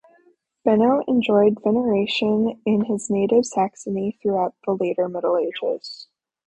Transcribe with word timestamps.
Benno 0.65 1.03
enjoyed 1.07 1.59
veneration 1.63 2.59
in 2.65 2.85
his 2.85 3.11
native 3.11 3.45
Saxony 3.45 4.17
throughout 4.19 4.55
the 4.65 4.73
later 4.73 5.07
Middle 5.07 5.37
Ages. 5.37 6.07